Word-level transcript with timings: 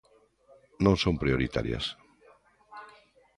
Non 0.85 0.95
son 1.03 1.15
prioritarias. 1.23 1.85